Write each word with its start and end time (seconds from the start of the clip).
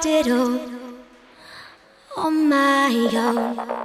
diddle 0.00 0.60
on 2.16 2.48
my 2.48 2.90
own. 3.14 3.75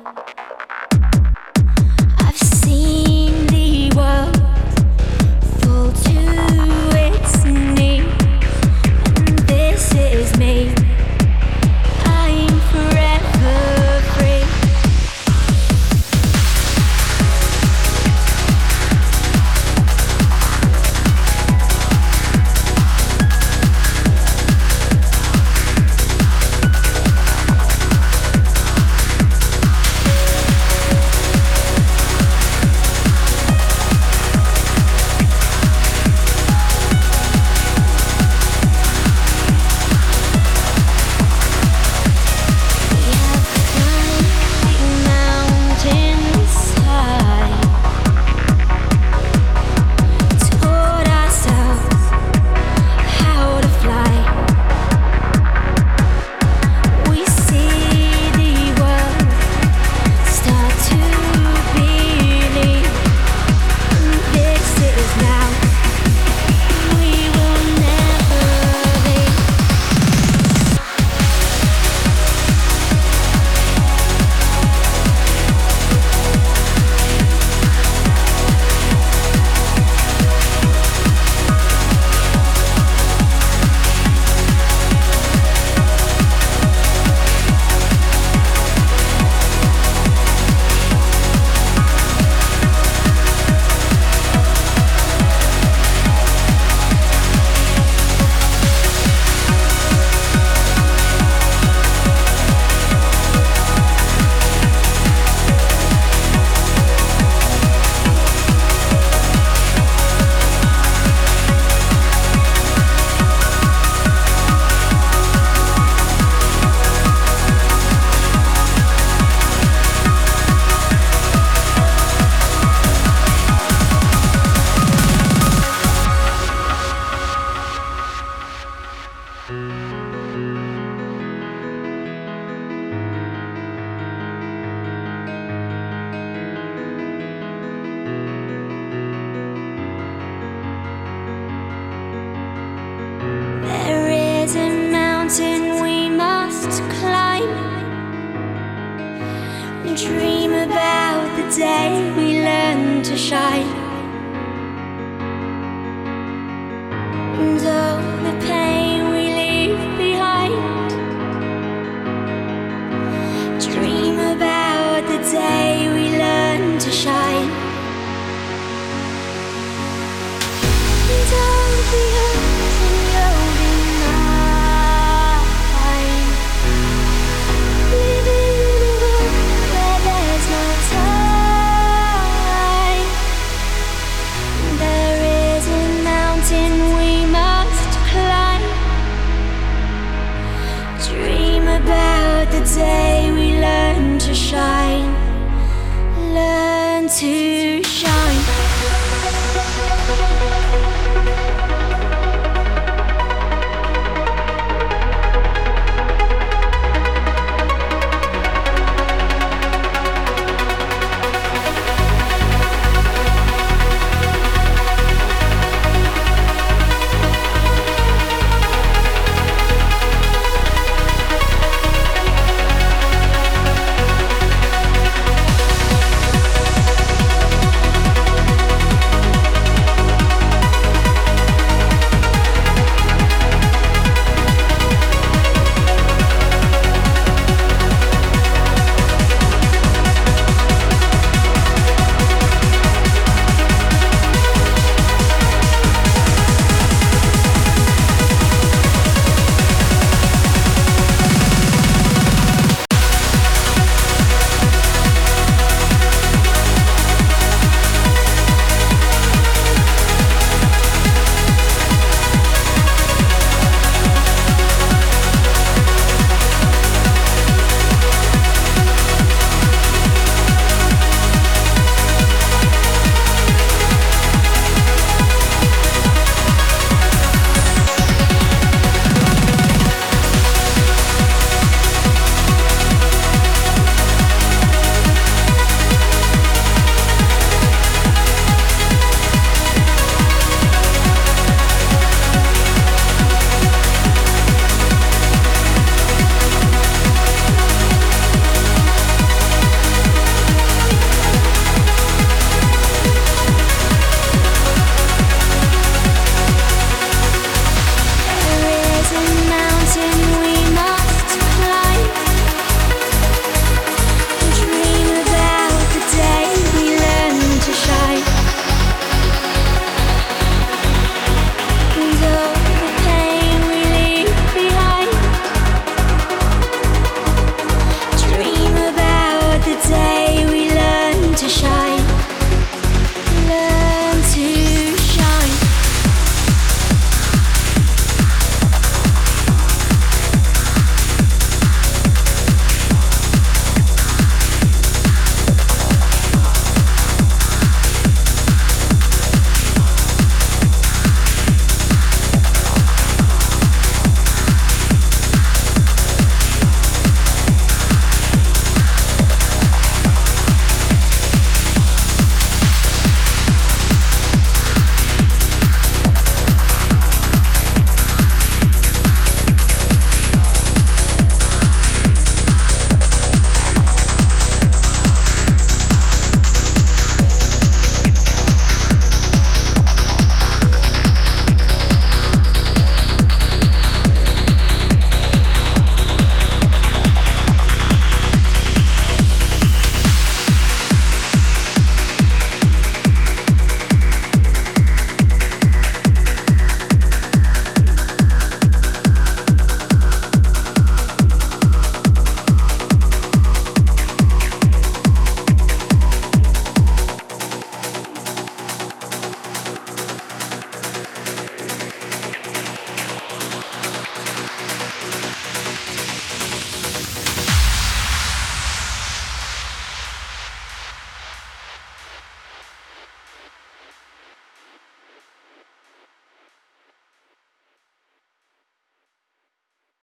dream 150.01 150.51
about 150.51 151.27
the 151.37 151.55
day 151.55 152.11
we 152.17 152.41
learn 152.41 153.03
to 153.03 153.15
shine. 153.15 153.60